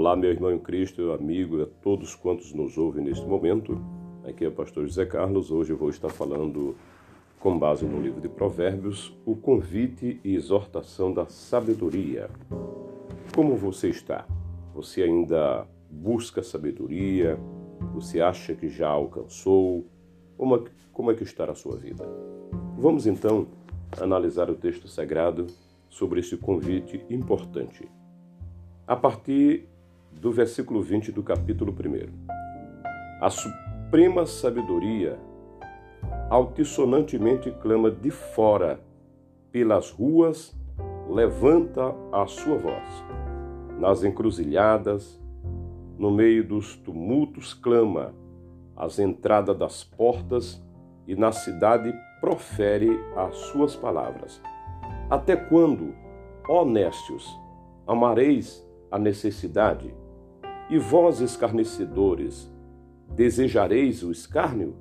[0.00, 3.78] Olá, meu irmão em Cristo, amigo, a todos quantos nos ouvem neste momento.
[4.24, 5.50] Aqui é o pastor José Carlos.
[5.50, 6.74] Hoje eu vou estar falando,
[7.38, 12.30] com base no livro de Provérbios, o convite e exortação da sabedoria.
[13.34, 14.26] Como você está?
[14.74, 17.38] Você ainda busca sabedoria?
[17.92, 19.84] Você acha que já alcançou?
[20.34, 20.62] Como é,
[20.94, 22.08] como é que está a sua vida?
[22.78, 23.48] Vamos então
[24.00, 25.46] analisar o texto sagrado
[25.90, 27.86] sobre este convite importante.
[28.86, 29.69] A partir
[30.12, 32.30] do versículo 20 do capítulo 1.
[33.20, 35.18] A suprema sabedoria
[36.30, 38.80] altissonantemente clama de fora,
[39.50, 40.56] pelas ruas,
[41.08, 43.04] levanta a sua voz.
[43.78, 45.20] Nas encruzilhadas,
[45.98, 48.14] no meio dos tumultos, clama,
[48.76, 50.62] às entradas das portas
[51.06, 54.40] e na cidade profere as suas palavras.
[55.10, 55.92] Até quando,
[56.48, 57.26] honestos,
[57.86, 59.92] amareis a necessidade?
[60.70, 62.48] E vós, escarnecedores,
[63.16, 64.76] desejareis o escárnio?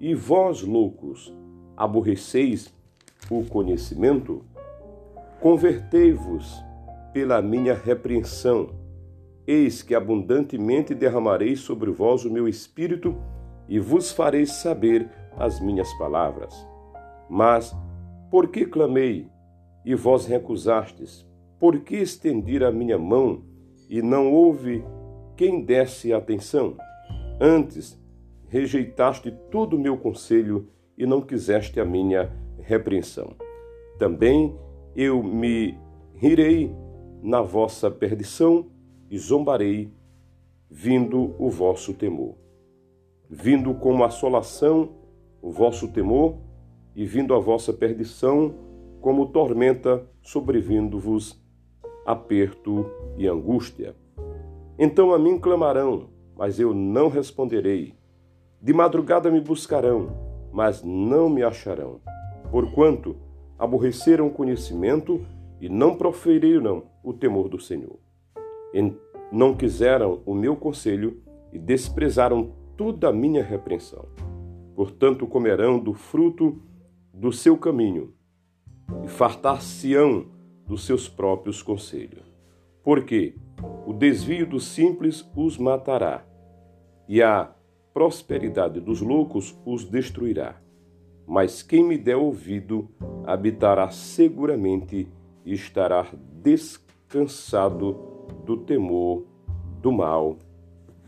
[0.00, 1.32] E vós, loucos,
[1.76, 2.74] aborreceis
[3.30, 4.44] o conhecimento?
[5.40, 6.60] Convertei-vos
[7.12, 8.70] pela minha repreensão.
[9.46, 13.16] Eis que abundantemente derramarei sobre vós o meu espírito
[13.68, 15.08] e vos farei saber
[15.38, 16.52] as minhas palavras.
[17.28, 17.72] Mas,
[18.32, 19.28] por que clamei
[19.84, 21.24] e vós recusastes?
[21.56, 23.44] Por que estendi a minha mão
[23.88, 24.84] e não houve
[25.40, 26.76] quem desse atenção?
[27.40, 27.98] Antes,
[28.46, 33.34] rejeitaste todo o meu conselho e não quiseste a minha repreensão.
[33.98, 34.54] Também
[34.94, 35.78] eu me
[36.14, 36.70] rirei
[37.22, 38.66] na vossa perdição
[39.10, 39.90] e zombarei,
[40.70, 42.36] vindo o vosso temor.
[43.26, 44.90] Vindo como assolação
[45.40, 46.36] o vosso temor,
[46.94, 48.54] e vindo a vossa perdição,
[49.00, 51.42] como tormenta sobrevindo-vos
[52.04, 52.84] aperto
[53.16, 53.96] e angústia.
[54.82, 57.94] Então a mim clamarão, mas eu não responderei.
[58.62, 60.08] De madrugada me buscarão,
[60.50, 62.00] mas não me acharão.
[62.50, 63.14] Porquanto
[63.58, 65.20] aborreceram o conhecimento
[65.60, 67.98] e não proferiram o temor do Senhor.
[68.72, 68.90] E
[69.30, 74.06] não quiseram o meu conselho e desprezaram toda a minha repreensão.
[74.74, 76.58] Portanto, comerão do fruto
[77.12, 78.14] do seu caminho
[79.04, 80.28] e fartar-se-ão
[80.66, 82.24] dos seus próprios conselhos.
[82.82, 83.34] Porque
[83.86, 86.24] o desvio dos simples os matará,
[87.08, 87.50] e a
[87.92, 90.56] prosperidade dos loucos os destruirá.
[91.26, 92.88] Mas quem me der ouvido
[93.24, 95.08] habitará seguramente
[95.44, 96.06] e estará
[96.42, 99.24] descansado do temor
[99.80, 100.36] do mal.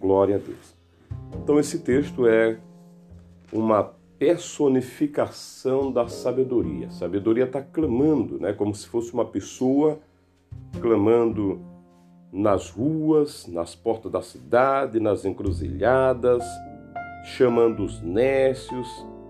[0.01, 0.77] Glória a Deus.
[1.43, 2.59] Então, esse texto é
[3.53, 6.87] uma personificação da sabedoria.
[6.87, 9.99] A sabedoria está clamando, né, como se fosse uma pessoa
[10.81, 11.61] clamando
[12.33, 16.43] nas ruas, nas portas da cidade, nas encruzilhadas,
[17.25, 18.89] chamando os nécios.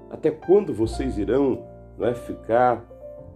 [0.08, 1.66] Até quando vocês irão
[1.98, 2.84] não é, ficar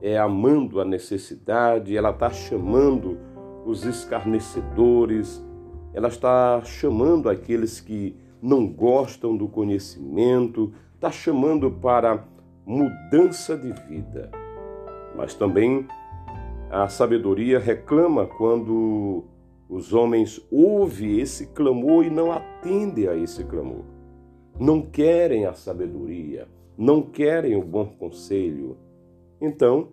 [0.00, 1.97] é, amando a necessidade?
[1.97, 3.19] Ela está chamando
[3.65, 5.44] os escarnecedores,
[5.93, 12.25] ela está chamando aqueles que não gostam do conhecimento, está chamando para
[12.65, 14.31] mudança de vida.
[15.16, 15.88] Mas também
[16.71, 19.25] a sabedoria reclama quando
[19.69, 23.84] os homens ouvem esse clamor e não atendem a esse clamor.
[24.59, 28.78] Não querem a sabedoria, não querem o bom conselho.
[29.41, 29.93] Então,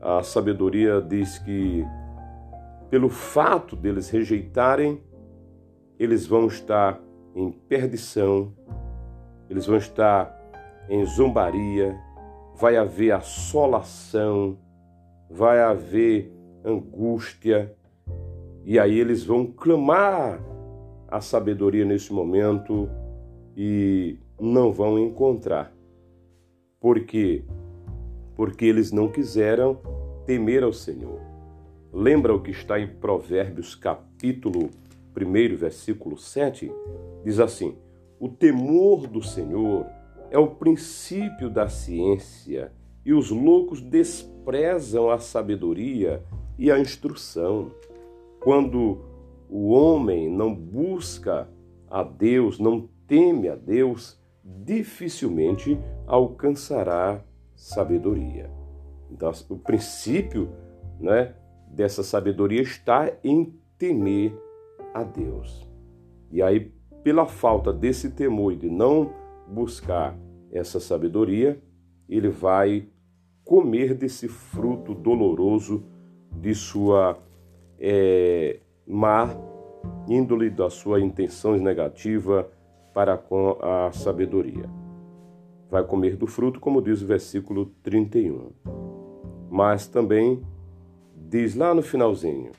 [0.00, 1.84] a sabedoria diz que,
[2.88, 5.02] pelo fato deles rejeitarem,
[5.98, 7.02] eles vão estar
[7.34, 8.52] em perdição,
[9.50, 10.34] eles vão estar
[10.88, 11.98] em zombaria,
[12.54, 14.58] vai haver assolação,
[15.28, 16.32] vai haver
[16.64, 17.75] angústia,
[18.66, 20.42] e aí eles vão clamar
[21.06, 22.90] a sabedoria nesse momento
[23.56, 25.72] e não vão encontrar.
[26.80, 27.44] Por quê?
[28.34, 29.78] Porque eles não quiseram
[30.26, 31.20] temer ao Senhor.
[31.92, 34.68] Lembra o que está em Provérbios capítulo
[35.16, 36.70] 1, versículo 7?
[37.24, 37.76] Diz assim:
[38.18, 39.86] o temor do Senhor
[40.28, 42.72] é o princípio da ciência
[43.04, 46.24] e os loucos desprezam a sabedoria
[46.58, 47.70] e a instrução.
[48.46, 49.00] Quando
[49.50, 51.48] o homem não busca
[51.90, 55.76] a Deus, não teme a Deus, dificilmente
[56.06, 57.24] alcançará
[57.56, 58.48] sabedoria.
[59.10, 60.48] Então, o princípio
[61.00, 61.34] né,
[61.72, 64.32] dessa sabedoria está em temer
[64.94, 65.68] a Deus.
[66.30, 66.72] E aí,
[67.02, 69.10] pela falta desse temor e de não
[69.48, 70.16] buscar
[70.52, 71.60] essa sabedoria,
[72.08, 72.88] ele vai
[73.44, 75.82] comer desse fruto doloroso
[76.30, 77.26] de sua
[77.78, 79.36] é, má
[80.08, 82.48] índole, da sua intenção negativa
[82.94, 84.68] para com a sabedoria.
[85.70, 88.50] Vai comer do fruto, como diz o versículo 31.
[89.50, 90.42] Mas também
[91.28, 92.52] diz lá no finalzinho: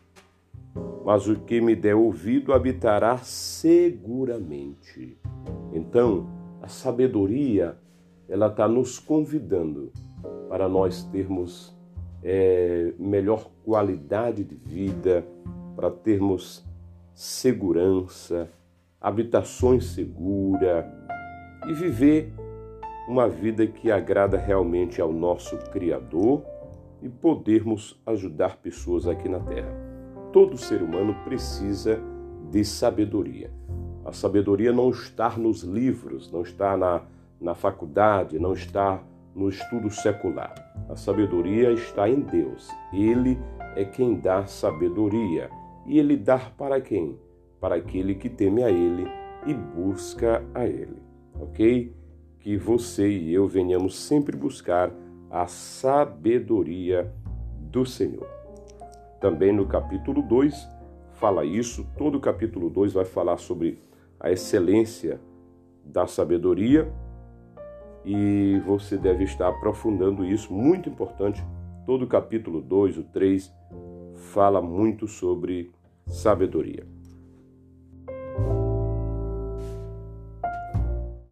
[1.05, 5.17] Mas o que me der ouvido habitará seguramente.
[5.71, 6.27] Então,
[6.61, 7.77] a sabedoria,
[8.27, 9.91] ela está nos convidando
[10.49, 11.76] para nós termos
[12.29, 15.25] é, melhor qualidade de vida,
[15.77, 16.61] para termos
[17.15, 18.49] segurança,
[18.99, 20.85] habitações seguras
[21.69, 22.33] e viver
[23.07, 26.43] uma vida que agrada realmente ao nosso Criador
[27.01, 29.73] e podermos ajudar pessoas aqui na Terra.
[30.33, 31.97] Todo ser humano precisa
[32.51, 33.49] de sabedoria.
[34.03, 37.03] A sabedoria não está nos livros, não está na,
[37.39, 39.01] na faculdade, não está
[39.37, 40.53] no estudo secular.
[40.89, 42.69] A sabedoria está em Deus.
[42.91, 43.37] Ele
[43.75, 45.49] é quem dá sabedoria.
[45.85, 47.17] E ele dá para quem?
[47.61, 49.07] Para aquele que teme a ele
[49.45, 50.97] e busca a ele.
[51.39, 51.93] Ok?
[52.39, 54.91] Que você e eu venhamos sempre buscar
[55.29, 57.13] a sabedoria
[57.59, 58.27] do Senhor.
[59.21, 60.67] Também no capítulo 2
[61.13, 63.79] fala isso, todo o capítulo 2 vai falar sobre
[64.19, 65.19] a excelência
[65.83, 66.91] da sabedoria
[68.07, 71.43] e você deve estar aprofundando isso, muito importante.
[71.85, 73.53] Todo o capítulo 2, o 3,
[74.31, 75.69] fala muito sobre
[76.07, 76.87] sabedoria.